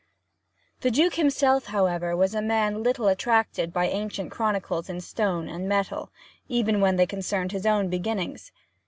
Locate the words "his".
7.51-7.67